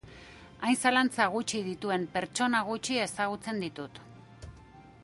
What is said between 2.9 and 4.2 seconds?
ezagutzen ditut.